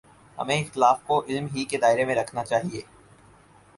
ہمیں 0.37 0.59
اختلاف 0.59 1.03
کو 1.03 1.21
علم 1.27 1.47
ہی 1.55 1.65
کے 1.65 1.77
دائرے 1.77 2.05
میں 2.05 2.15
رکھنا 2.15 2.43
چاہیے۔ 2.43 2.81